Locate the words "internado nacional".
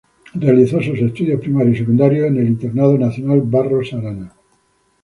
2.47-3.43